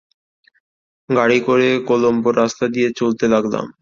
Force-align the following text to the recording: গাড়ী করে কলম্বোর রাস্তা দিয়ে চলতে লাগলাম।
গাড়ী 1.09 1.37
করে 1.39 1.67
কলম্বোর 1.87 2.33
রাস্তা 2.37 2.65
দিয়ে 2.67 2.89
চলতে 2.95 3.25
লাগলাম। 3.27 3.65